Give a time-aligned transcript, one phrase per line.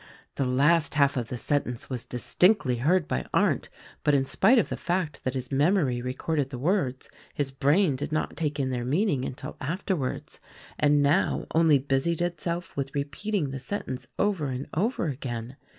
[0.33, 3.69] The last half of the sentence was distinctly heard by Arndt;
[4.03, 8.11] but, in spite of the fact that his memory recorded the words, his brain did
[8.11, 10.39] not take in their meaning until afterwards—
[10.79, 15.55] and now only busied itself with repeating the sentence over and over again.